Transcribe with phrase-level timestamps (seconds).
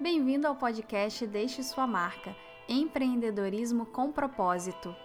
[0.00, 2.34] Bem-vindo ao podcast Deixe Sua Marca
[2.66, 4.96] Empreendedorismo com Propósito.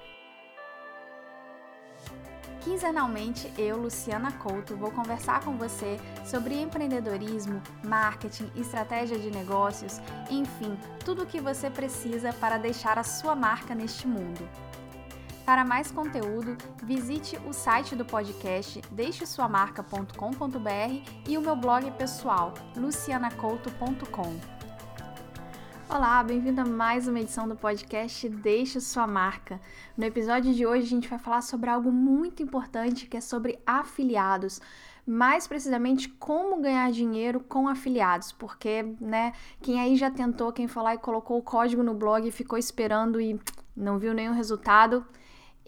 [2.62, 10.00] Quinzenalmente, eu, Luciana Couto, vou conversar com você sobre empreendedorismo, marketing, estratégia de negócios,
[10.32, 14.48] enfim, tudo o que você precisa para deixar a sua marca neste mundo.
[15.46, 24.55] Para mais conteúdo, visite o site do podcast deixesuamarca.com.br e o meu blog pessoal, lucianacouto.com.
[25.88, 29.62] Olá, bem-vindo a mais uma edição do podcast Deixe Sua Marca.
[29.96, 33.60] No episódio de hoje a gente vai falar sobre algo muito importante que é sobre
[33.68, 34.60] afiliados.
[35.06, 40.82] Mais precisamente como ganhar dinheiro com afiliados, porque, né, quem aí já tentou, quem foi
[40.82, 43.40] lá e colocou o código no blog e ficou esperando e
[43.78, 45.06] não viu nenhum resultado,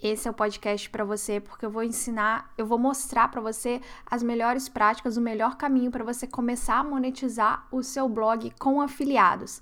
[0.01, 3.81] esse é o podcast para você, porque eu vou ensinar, eu vou mostrar para você
[4.05, 8.79] as melhores práticas, o melhor caminho para você começar a monetizar o seu blog com
[8.79, 9.61] afiliados.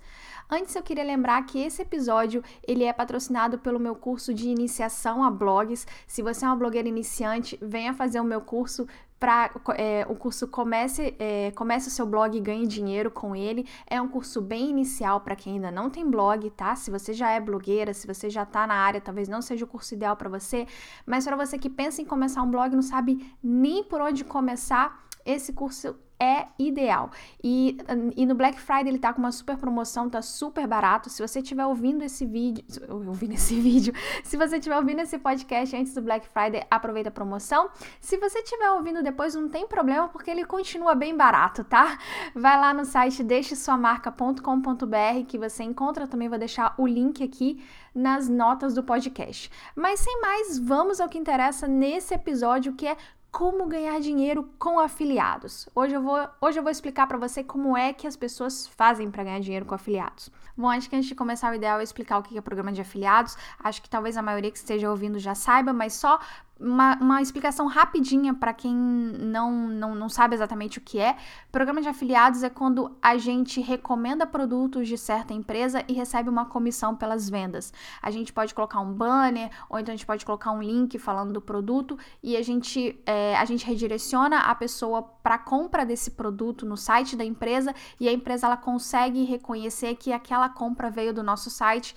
[0.49, 5.23] Antes eu queria lembrar que esse episódio ele é patrocinado pelo meu curso de iniciação
[5.23, 5.87] a blogs.
[6.05, 8.87] Se você é uma blogueira iniciante, venha fazer o meu curso
[9.25, 13.67] para é, o curso comece, é, comece o seu blog e ganhe dinheiro com ele.
[13.87, 16.75] É um curso bem inicial para quem ainda não tem blog, tá?
[16.75, 19.67] Se você já é blogueira, se você já está na área, talvez não seja o
[19.67, 20.67] curso ideal para você,
[21.07, 24.23] mas para você que pensa em começar um blog e não sabe nem por onde
[24.23, 27.11] começar, esse curso é ideal.
[27.43, 27.77] E,
[28.15, 31.09] e no Black Friday ele tá com uma super promoção, tá super barato.
[31.09, 35.75] Se você estiver ouvindo esse vídeo, ouvindo esse vídeo, se você estiver ouvindo esse podcast
[35.75, 37.69] antes do Black Friday, aproveita a promoção.
[37.99, 41.97] Se você estiver ouvindo depois, não tem problema, porque ele continua bem barato, tá?
[42.33, 48.27] Vai lá no site deixesuamarca.com.br que você encontra também, vou deixar o link aqui nas
[48.27, 49.49] notas do podcast.
[49.75, 52.97] Mas sem mais, vamos ao que interessa nesse episódio, que é
[53.35, 55.67] como ganhar dinheiro com afiliados.
[55.75, 59.11] Hoje eu vou, hoje eu vou explicar para você como é que as pessoas fazem
[59.11, 60.31] para ganhar dinheiro com afiliados.
[60.55, 62.79] Bom, acho que antes de começar, o ideal é explicar o que é programa de
[62.79, 63.35] afiliados.
[63.59, 66.17] Acho que talvez a maioria que esteja ouvindo já saiba, mas só
[66.59, 71.17] uma, uma explicação rapidinha para quem não, não, não sabe exatamente o que é.
[71.51, 76.45] Programa de afiliados é quando a gente recomenda produtos de certa empresa e recebe uma
[76.45, 77.73] comissão pelas vendas.
[78.01, 81.33] A gente pode colocar um banner, ou então a gente pode colocar um link falando
[81.33, 86.65] do produto e a gente, é, a gente redireciona a pessoa para compra desse produto
[86.65, 91.21] no site da empresa e a empresa ela consegue reconhecer que aquela compra veio do
[91.21, 91.95] nosso site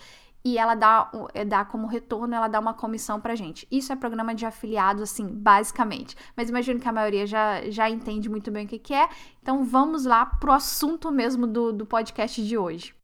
[0.48, 3.68] e ela dá, eh, dá como retorno, ela dá uma comissão pra gente.
[3.70, 6.16] Isso é programa de afiliados, assim, basicamente.
[6.34, 9.08] Mas imagino que a maioria já, já entende muito bem o que, que é.
[9.42, 12.97] Então vamos lá pro assunto mesmo do, do podcast de hoje.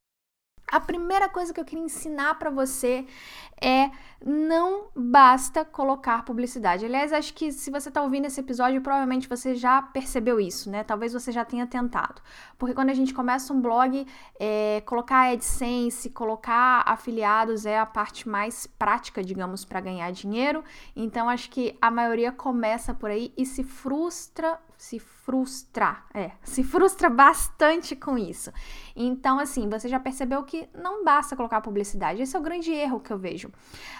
[0.67, 3.07] A primeira coisa que eu queria ensinar para você
[3.61, 3.91] é
[4.25, 6.87] não basta colocar publicidade.
[6.87, 10.83] Aliás, acho que se você está ouvindo esse episódio, provavelmente você já percebeu isso, né?
[10.83, 12.23] Talvez você já tenha tentado.
[12.59, 14.07] Porque quando a gente começa um blog,
[14.41, 20.65] é, colocar AdSense, colocar afiliados é a parte mais prática, digamos, para ganhar dinheiro.
[20.97, 26.63] Então, acho que a maioria começa por aí e se frustra se frustra, é, se
[26.63, 28.53] frustra bastante com isso.
[28.95, 32.21] Então, assim, você já percebeu que não basta colocar publicidade.
[32.21, 33.51] Esse é o grande erro que eu vejo.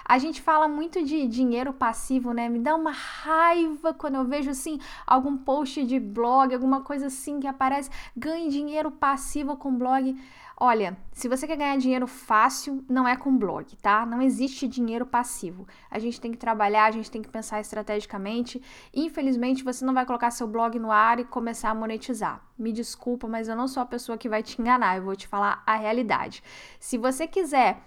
[0.05, 2.49] A gente fala muito de dinheiro passivo, né?
[2.49, 7.41] Me dá uma raiva quando eu vejo, assim, algum post de blog, alguma coisa assim
[7.41, 10.17] que aparece, ganhe dinheiro passivo com blog.
[10.57, 14.07] Olha, se você quer ganhar dinheiro fácil, não é com blog, tá?
[14.07, 15.67] Não existe dinheiro passivo.
[15.91, 18.63] A gente tem que trabalhar, a gente tem que pensar estrategicamente.
[18.95, 22.41] Infelizmente, você não vai colocar seu blog no ar e começar a monetizar.
[22.57, 25.27] Me desculpa, mas eu não sou a pessoa que vai te enganar, eu vou te
[25.27, 26.43] falar a realidade.
[26.79, 27.81] Se você quiser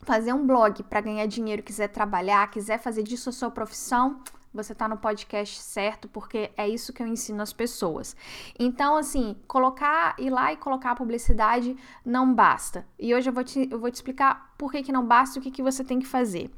[0.00, 4.20] fazer um blog para ganhar dinheiro, quiser trabalhar, quiser fazer disso a sua profissão,
[4.52, 8.16] você está no podcast certo, porque é isso que eu ensino as pessoas.
[8.58, 12.86] Então, assim, colocar, ir lá e colocar a publicidade não basta.
[12.98, 15.40] E hoje eu vou te, eu vou te explicar por que, que não basta e
[15.40, 16.50] o que, que você tem que fazer.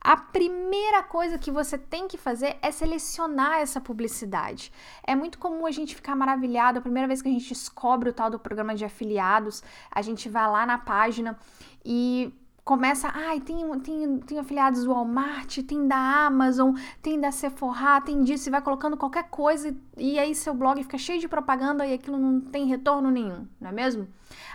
[0.00, 4.72] A primeira coisa que você tem que fazer é selecionar essa publicidade.
[5.04, 8.12] É muito comum a gente ficar maravilhado, a primeira vez que a gente descobre o
[8.12, 11.38] tal do programa de afiliados, a gente vai lá na página
[11.84, 12.32] e
[12.68, 18.22] começa, ai, tem, tem, tem afiliados do Walmart, tem da Amazon, tem da Sephora, tem
[18.22, 21.94] disso, e vai colocando qualquer coisa e aí seu blog fica cheio de propaganda e
[21.94, 24.06] aquilo não tem retorno nenhum, não é mesmo?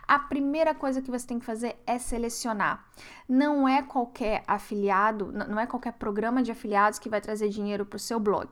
[0.08, 2.86] A primeira coisa que você tem que fazer é selecionar.
[3.28, 7.98] Não é qualquer afiliado, não é qualquer programa de afiliados que vai trazer dinheiro para
[7.98, 8.48] o seu blog.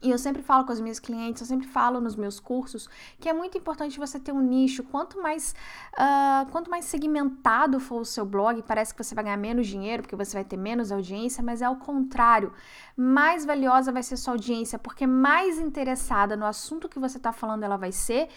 [0.00, 3.28] E eu sempre falo com as minhas clientes, eu sempre falo nos meus cursos que
[3.28, 4.84] é muito importante você ter um nicho.
[4.84, 5.54] Quanto mais,
[5.94, 10.02] uh, quanto mais segmentado for o seu blog, parece que você vai ganhar menos dinheiro
[10.02, 12.52] porque você vai ter menos audiência, mas é ao contrário.
[12.96, 17.64] Mais valiosa vai ser sua audiência, porque mais interessada no assunto que você está falando
[17.64, 18.28] ela vai ser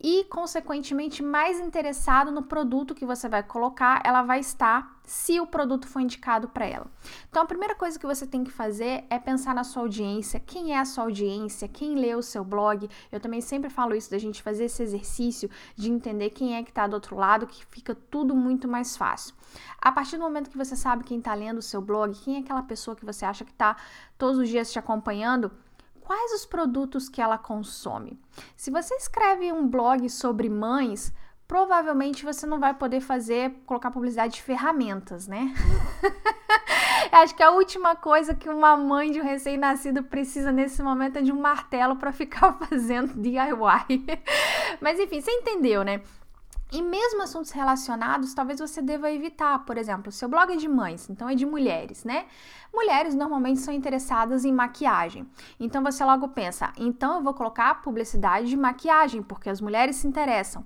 [0.00, 5.46] e, consequentemente, mais interessado no produto que você vai colocar, ela vai estar se o
[5.46, 6.86] produto for indicado para ela.
[7.28, 10.72] Então, a primeira coisa que você tem que fazer é pensar na sua audiência, quem
[10.72, 12.88] é a sua audiência, quem lê o seu blog.
[13.10, 16.70] Eu também sempre falo isso da gente fazer esse exercício de entender quem é que
[16.70, 19.34] está do outro lado, que fica tudo muito mais fácil.
[19.80, 22.38] A partir do momento que você sabe quem está lendo o seu blog, quem é
[22.40, 23.76] aquela pessoa que você acha que está
[24.16, 25.50] todos os dias te acompanhando,
[26.08, 28.18] quais os produtos que ela consome.
[28.56, 31.12] Se você escreve um blog sobre mães,
[31.46, 35.52] provavelmente você não vai poder fazer, colocar publicidade de ferramentas, né?
[37.12, 41.22] Acho que a última coisa que uma mãe de um recém-nascido precisa nesse momento é
[41.22, 44.06] de um martelo para ficar fazendo DIY.
[44.80, 46.00] Mas enfim, você entendeu, né?
[46.70, 49.64] E mesmo assuntos relacionados, talvez você deva evitar.
[49.64, 52.26] Por exemplo, seu blog é de mães, então é de mulheres, né?
[52.72, 55.26] Mulheres normalmente são interessadas em maquiagem.
[55.58, 60.06] Então você logo pensa, então eu vou colocar publicidade de maquiagem, porque as mulheres se
[60.06, 60.64] interessam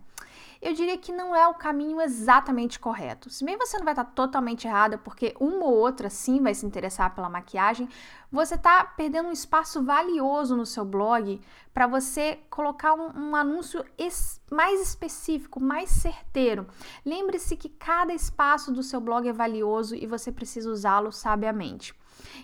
[0.62, 3.29] eu diria que não é o caminho exatamente correto.
[3.29, 6.64] Se bem você não vai estar totalmente errada, porque uma ou outra sim vai se
[6.64, 7.88] interessar pela maquiagem,
[8.31, 11.41] você está perdendo um espaço valioso no seu blog
[11.75, 16.69] para você colocar um, um anúncio es mais específico, mais certeiro.
[17.05, 21.93] Lembre-se que cada espaço do seu blog é valioso e você precisa usá-lo sabiamente.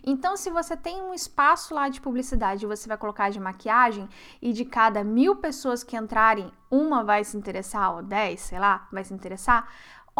[0.04, 4.08] Então, se você tem um espaço lá de publicidade e você vai colocar de maquiagem
[4.40, 8.86] e de cada mil pessoas que entrarem, uma vai se interessar, ou dez, sei lá,
[8.92, 9.68] vai se interessar,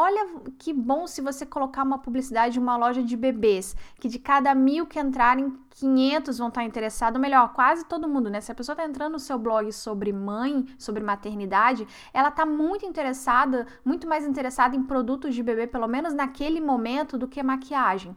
[0.01, 0.29] Olha
[0.61, 4.55] que bom se você colocar uma publicidade de uma loja de bebês, que de cada
[4.55, 8.41] mil que entrarem, 500 vão estar interessados, melhor, quase todo mundo, né?
[8.41, 11.85] Se a pessoa está entrando no seu blog sobre mãe, sobre maternidade,
[12.15, 17.19] ela está muito interessada, muito mais interessada em produtos de bebê, pelo menos naquele momento,
[17.19, 18.17] do que maquiagem.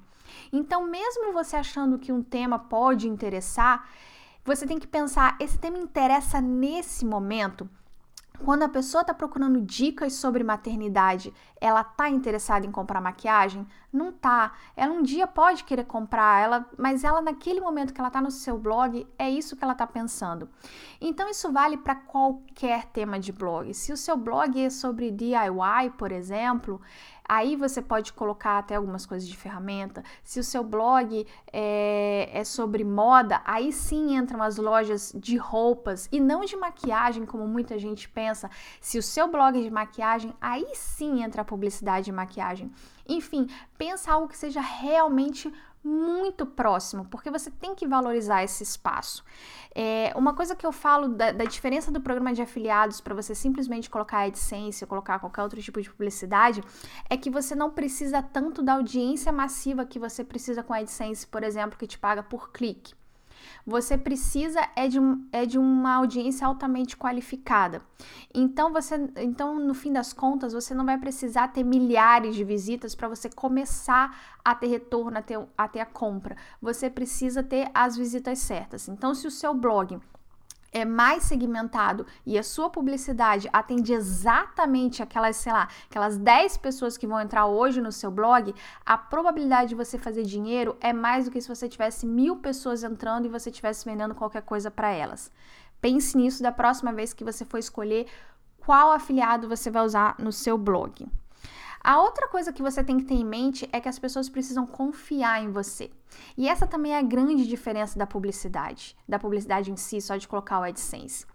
[0.53, 3.89] Então, mesmo você achando que um tema pode interessar,
[4.45, 7.67] você tem que pensar: esse tema interessa nesse momento?
[8.43, 13.67] Quando a pessoa está procurando dicas sobre maternidade, ela tá interessada em comprar maquiagem?
[13.93, 14.53] Não tá.
[14.75, 18.31] Ela um dia pode querer comprar, ela, mas ela naquele momento que ela tá no
[18.31, 20.49] seu blog, é isso que ela tá pensando.
[20.99, 23.73] Então isso vale para qualquer tema de blog.
[23.75, 26.81] Se o seu blog é sobre DIY, por exemplo,
[27.33, 30.03] Aí você pode colocar até algumas coisas de ferramenta.
[30.21, 36.09] Se o seu blog é, é, sobre moda, aí sim entram as lojas de roupas
[36.11, 38.51] e não de maquiagem, como muita gente pensa.
[38.81, 42.69] Se o seu blog é de maquiagem, aí sim entra a publicidade de maquiagem.
[43.07, 43.47] Enfim,
[43.77, 45.49] pensa algo que seja realmente
[45.83, 49.23] muito próximo, porque você tem que valorizar esse espaço.
[49.73, 53.33] É, uma coisa que eu falo da, da diferença do programa de afiliados para você
[53.33, 56.63] simplesmente colocar a AdSense ou colocar qualquer outro tipo de publicidade
[57.09, 61.25] é que você não precisa tanto da audiência massiva que você precisa com a AdSense,
[61.25, 62.93] por exemplo, que te paga por clique.
[63.65, 67.81] Você precisa é de, um, é de uma audiência altamente qualificada.
[68.33, 72.95] Então você, então no fim das contas, você não vai precisar ter milhares de visitas
[72.95, 76.35] para você começar a ter retorno, a ter, a ter a compra.
[76.61, 78.87] Você precisa ter as visitas certas.
[78.87, 79.99] Então, se o seu blog
[80.71, 86.97] é mais segmentado e a sua publicidade atende exatamente aquelas, sei lá, aquelas 10 pessoas
[86.97, 88.53] que vão entrar hoje no seu blog,
[88.85, 92.83] a probabilidade de você fazer dinheiro é mais do que se você tivesse mil pessoas
[92.83, 95.31] entrando e você estivesse vendendo qualquer coisa para elas.
[95.81, 98.07] Pense nisso da próxima vez que você for escolher
[98.59, 101.07] qual afiliado você vai usar no seu blog.
[101.83, 104.67] A outra coisa que você tem que ter em mente é que as pessoas precisam
[104.67, 105.91] confiar em você.
[106.37, 110.27] E essa também é a grande diferença da publicidade, da publicidade em si, só de
[110.27, 111.25] colocar o AdSense.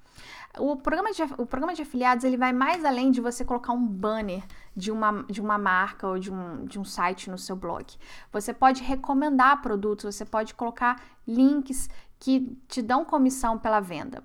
[0.58, 3.86] O programa, de, o programa de afiliados ele vai mais além de você colocar um
[3.86, 4.42] banner
[4.74, 7.84] de uma, de uma marca ou de um, de um site no seu blog.
[8.32, 14.22] Você pode recomendar produtos, você pode colocar links que te dão comissão pela venda.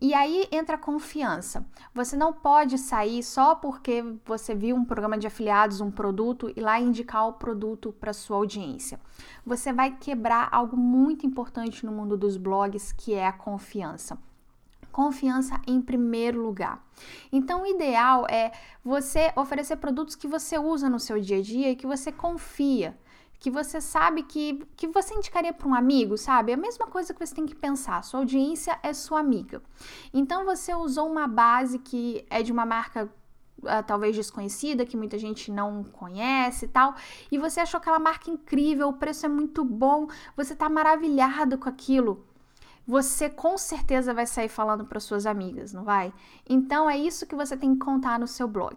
[0.00, 1.64] E aí entra a confiança.
[1.94, 6.60] Você não pode sair só porque você viu um programa de afiliados, um produto e
[6.60, 8.98] lá indicar o produto para sua audiência.
[9.46, 14.18] Você vai quebrar algo muito importante no mundo dos blogs, que é a confiança
[14.92, 16.84] confiança em primeiro lugar.
[17.32, 18.52] Então, o ideal é
[18.84, 22.96] você oferecer produtos que você usa no seu dia a dia e que você confia
[23.42, 26.52] que você sabe que, que você indicaria para um amigo, sabe?
[26.52, 28.04] É a mesma coisa que você tem que pensar.
[28.04, 29.60] Sua audiência é sua amiga.
[30.14, 33.10] Então você usou uma base que é de uma marca
[33.58, 36.94] uh, talvez desconhecida, que muita gente não conhece e tal,
[37.32, 40.06] e você achou aquela marca incrível, o preço é muito bom,
[40.36, 42.24] você está maravilhado com aquilo.
[42.86, 46.12] você com certeza vai sair falando para suas amigas, não vai?
[46.48, 48.76] Então é isso que você tem que contar no seu blog.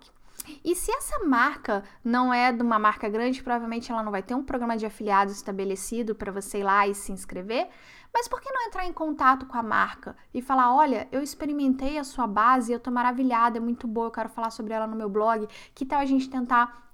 [0.63, 4.35] E se essa marca não é de uma marca grande, provavelmente ela não vai ter
[4.35, 7.67] um programa de afiliados estabelecido para você ir lá e se inscrever.
[8.13, 11.97] Mas por que não entrar em contato com a marca e falar: olha, eu experimentei
[11.97, 14.95] a sua base, eu tô maravilhada, é muito boa, eu quero falar sobre ela no
[14.95, 15.47] meu blog.
[15.73, 16.84] Que tal a gente tentar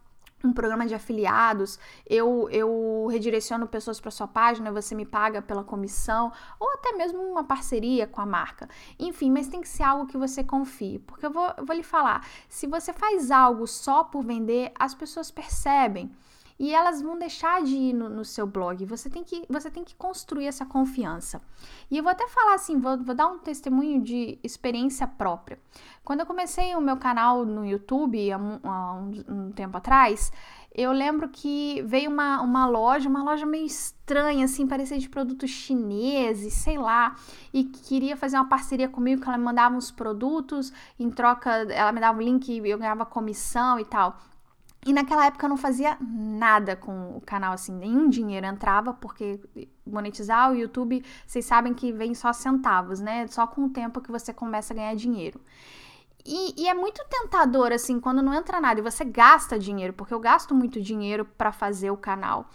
[0.47, 5.63] um programa de afiliados, eu, eu redireciono pessoas para sua página, você me paga pela
[5.63, 8.69] comissão, ou até mesmo uma parceria com a marca.
[8.99, 11.83] Enfim, mas tem que ser algo que você confie, porque eu vou, eu vou lhe
[11.83, 16.11] falar, se você faz algo só por vender, as pessoas percebem
[16.61, 18.85] e elas vão deixar de ir no, no, seu blog.
[18.85, 21.41] Você tem, que, você tem que construir essa confiança.
[21.89, 25.57] E eu vou até falar assim, vou, vou dar um testemunho de experiência própria.
[26.03, 30.31] Quando eu comecei o meu canal no YouTube há um, há um, um tempo atrás,
[30.71, 35.49] eu lembro que veio uma, uma loja, uma loja meio estranha, assim, parecia de produtos
[35.49, 37.15] chineses, sei lá,
[37.51, 41.91] e queria fazer uma parceria comigo, que ela me mandava uns produtos, em troca, ela
[41.91, 44.15] me dava um link e eu ganhava comissão e tal.
[44.85, 49.39] E naquela época eu não fazia nada com o canal, assim, nenhum dinheiro entrava, porque
[49.85, 53.27] monetizar o YouTube, vocês sabem que vem só centavos, né?
[53.27, 55.39] Só com o tempo que você começa a ganhar dinheiro.
[56.25, 60.13] E, e, é muito tentador, assim, quando não entra nada e você gasta dinheiro, porque
[60.13, 62.49] eu gasto muito dinheiro para fazer o canal.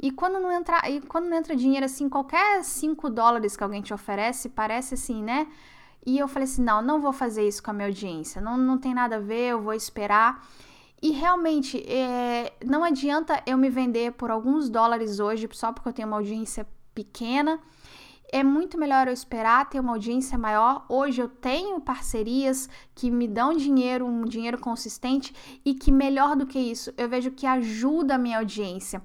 [0.00, 3.80] E quando não entra, e quando não entra dinheiro, assim, qualquer 5 dólares que alguém
[3.80, 5.46] te oferece, parece assim, né?
[6.04, 8.78] E eu falei assim: não, não vou fazer isso com a minha audiência, não, não
[8.78, 10.46] tem nada a ver, eu vou esperar.
[11.06, 15.92] E realmente, é, não adianta eu me vender por alguns dólares hoje só porque eu
[15.92, 17.60] tenho uma audiência pequena.
[18.32, 20.84] É muito melhor eu esperar ter uma audiência maior.
[20.88, 25.32] Hoje eu tenho parcerias que me dão dinheiro, um dinheiro consistente
[25.64, 29.00] e que melhor do que isso, eu vejo que ajuda a minha audiência.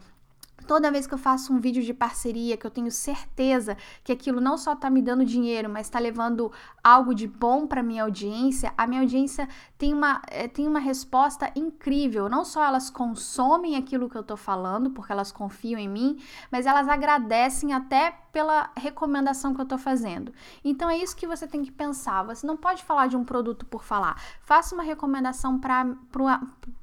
[0.68, 4.40] Toda vez que eu faço um vídeo de parceria, que eu tenho certeza que aquilo
[4.40, 6.52] não só está me dando dinheiro, mas está levando
[6.84, 11.52] algo de bom para minha audiência, a minha audiência tem uma, é, tem uma resposta
[11.56, 12.30] incrível.
[12.30, 16.18] Não só elas consomem aquilo que eu estou falando, porque elas confiam em mim,
[16.52, 20.34] mas elas agradecem até pela recomendação que eu estou fazendo.
[20.64, 22.24] Então é isso que você tem que pensar.
[22.24, 24.22] Você não pode falar de um produto por falar.
[24.42, 25.96] Faça uma recomendação para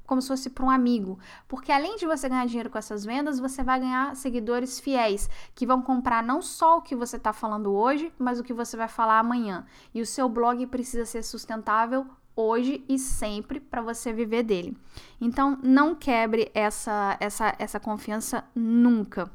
[0.06, 3.38] como se fosse para um amigo, porque além de você ganhar dinheiro com essas vendas,
[3.38, 7.70] você vai ganhar seguidores fiéis que vão comprar não só o que você está falando
[7.70, 9.66] hoje, mas o que você vai falar amanhã.
[9.92, 14.74] E o seu blog precisa ser sustentável hoje e sempre para você viver dele.
[15.20, 19.30] Então, não quebre essa, essa, essa confiança nunca.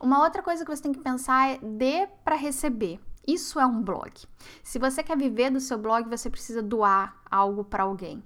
[0.00, 2.98] Uma outra coisa que você tem que pensar é dê para receber.
[3.24, 4.10] Isso é um blog.
[4.64, 8.20] Se você quer viver do seu blog, você precisa doar algo para alguém.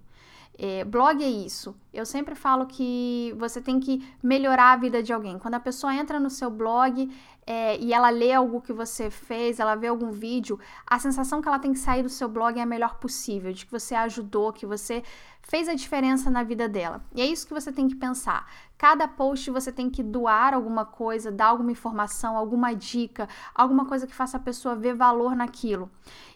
[0.58, 1.76] É, blog é isso.
[1.92, 5.38] Eu sempre falo que você tem que melhorar a vida de alguém.
[5.38, 7.10] Quando a pessoa entra no seu blog
[7.46, 11.46] é, e ela lê algo que você fez, ela vê algum vídeo, a sensação que
[11.46, 14.52] ela tem que sair do seu blog é a melhor possível, de que você ajudou,
[14.52, 15.04] que você
[15.46, 17.00] fez a diferença na vida dela.
[17.14, 18.50] E é isso que você tem que pensar.
[18.76, 24.06] Cada post você tem que doar alguma coisa, dar alguma informação, alguma dica, alguma coisa
[24.06, 25.88] que faça a pessoa ver valor naquilo.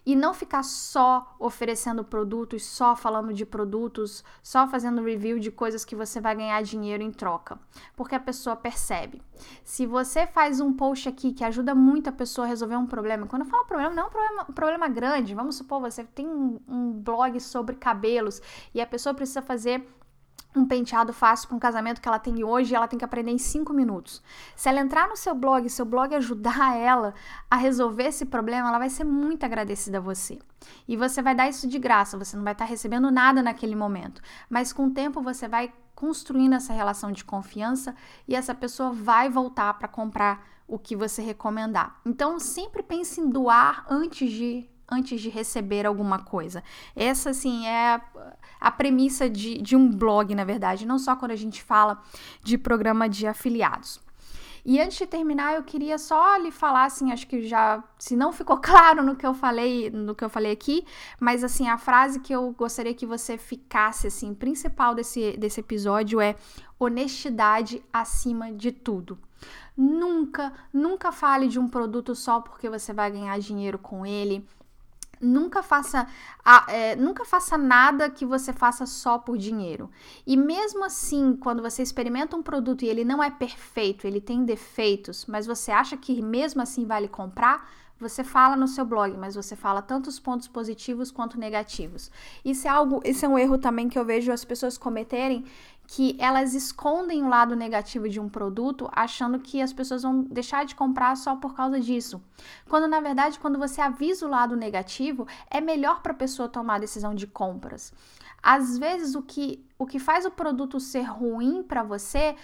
[0.06, 5.84] E não ficar só oferecendo produtos, só falando de produtos, só fazendo review de coisas
[5.84, 7.58] que você vai ganhar dinheiro em troca.
[7.96, 9.20] Porque a pessoa percebe.
[9.64, 13.26] Se você faz um post aqui que ajuda muito a pessoa a resolver um problema,
[13.26, 15.34] quando eu falo problema, não é um problema, um problema grande.
[15.34, 18.40] Vamos supor, você tem um, um blog sobre cabelos
[18.74, 19.86] e a pessoa precisa fazer
[20.54, 23.30] um penteado fácil para um casamento que ela tem hoje e ela tem que aprender
[23.30, 24.22] em cinco minutos.
[24.56, 27.14] Se ela entrar no seu blog, seu blog ajudar ela
[27.50, 30.38] a resolver esse problema, ela vai ser muito agradecida a você.
[30.88, 34.20] E você vai dar isso de graça, você não vai estar recebendo nada naquele momento.
[34.48, 37.94] Mas com o tempo você vai construindo essa relação de confiança
[38.26, 42.00] e essa pessoa vai voltar para comprar o que você recomendar.
[42.06, 46.62] Então sempre pense em doar antes de antes de receber alguma coisa.
[46.94, 48.02] Essa, assim, é a,
[48.60, 52.02] a premissa de, de um blog, na verdade, não só quando a gente fala
[52.42, 54.00] de programa de afiliados.
[54.64, 58.32] E antes de terminar, eu queria só lhe falar, assim, acho que já, se não
[58.32, 60.84] ficou claro no que eu falei, no que eu falei aqui,
[61.18, 66.20] mas assim, a frase que eu gostaria que você ficasse, assim, principal desse, desse episódio
[66.20, 66.36] é
[66.78, 69.18] honestidade acima de tudo.
[69.76, 74.46] Nunca, nunca fale de um produto só porque você vai ganhar dinheiro com ele
[75.20, 76.06] Nunca faça,
[76.66, 79.90] é, nunca faça nada que você faça só por dinheiro.
[80.26, 84.44] E mesmo assim, quando você experimenta um produto e ele não é perfeito, ele tem
[84.44, 89.34] defeitos, mas você acha que mesmo assim vale comprar, você fala no seu blog, mas
[89.34, 92.10] você fala tanto os pontos positivos quanto negativos.
[92.42, 95.44] Isso é algo, isso é um erro também que eu vejo as pessoas cometerem,
[95.92, 100.64] que elas escondem o lado negativo de um produto, achando que as pessoas vão deixar
[100.64, 102.22] de comprar só por causa disso.
[102.68, 106.76] Quando na verdade, quando você avisa o lado negativo, é melhor para a pessoa tomar
[106.76, 107.92] a decisão de compras.
[108.40, 112.36] Às vezes o que o que faz o produto ser ruim para você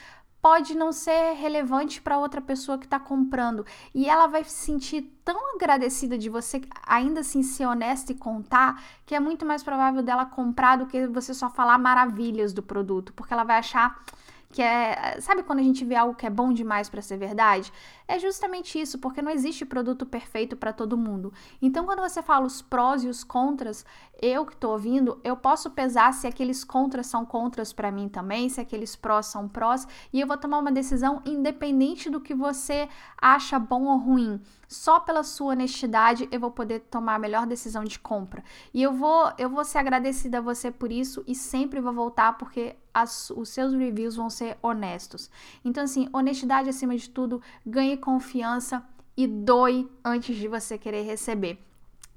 [0.47, 3.67] pode não ser relevante para outra pessoa que está comprando.
[3.93, 8.81] E ela vai se sentir tão agradecida de você ainda assim ser honesta e contar
[9.05, 13.13] que é muito mais provável dela comprar do que você só falar maravilhas do produto,
[13.13, 14.01] porque ela vai achar
[14.53, 17.73] que é, sabe quando a gente vê algo que é bom demais para ser verdade?
[18.09, 21.33] É justamente isso, porque não existe produto perfeito para todo mundo.
[21.61, 23.85] Então, quando você fala os prós e os contras,
[24.23, 28.49] eu que estou ouvindo, eu posso pesar se aqueles contras são contras para mim também,
[28.49, 32.89] se aqueles prós são prós, e eu vou tomar uma decisão independente do que você
[33.21, 34.41] acha bom ou ruim.
[34.69, 38.43] Só pela sua honestidade eu vou poder tomar a melhor decisão de compra.
[38.73, 42.37] E eu vou, eu vou ser agradecida a você por isso e sempre vou voltar
[42.37, 45.31] porque as, os seus reviews vão ser honestos.
[45.63, 48.83] Então, assim, honestidade acima de tudo, ganhe confiança
[49.15, 51.59] e doe antes de você querer receber.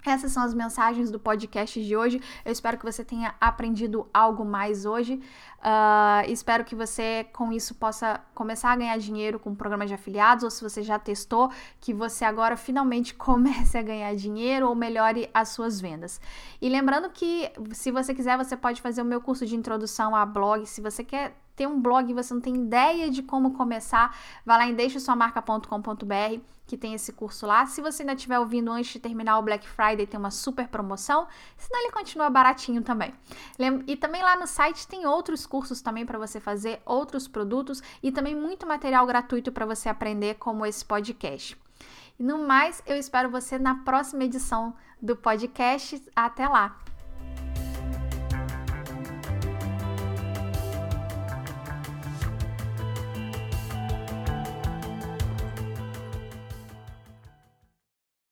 [0.05, 2.21] Essas são as mensagens do podcast de hoje.
[2.45, 5.15] Eu espero que você tenha aprendido algo mais hoje.
[5.59, 10.43] Uh, espero que você, com isso, possa começar a ganhar dinheiro com programas de afiliados,
[10.45, 11.51] ou se você já testou,
[11.81, 16.21] que você agora finalmente comece a ganhar dinheiro ou melhore as suas vendas.
[16.61, 20.25] E lembrando que, se você quiser, você pode fazer o meu curso de introdução a
[20.25, 20.65] blog.
[20.65, 24.15] Se você quer ter um blog e você não tem ideia de como começar,
[24.45, 27.65] vai lá em deixasuamarca.com.br que tem esse curso lá.
[27.65, 31.27] Se você ainda estiver ouvindo antes de terminar o Black Friday, tem uma super promoção,
[31.57, 33.11] senão ele continua baratinho também.
[33.87, 38.11] E também lá no site tem outros cursos também para você fazer, outros produtos e
[38.11, 41.57] também muito material gratuito para você aprender como esse podcast.
[42.19, 45.99] E no mais, eu espero você na próxima edição do podcast.
[46.15, 46.88] Até lá!